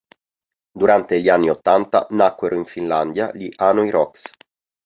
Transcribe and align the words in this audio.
Durante 0.75 1.21
gli 1.21 1.29
anni 1.29 1.51
ottanta 1.51 2.07
nacquero 2.09 2.55
in 2.55 2.65
Finlandia 2.65 3.31
gli 3.35 3.51
Hanoi 3.55 3.91
Rocks. 3.91 4.31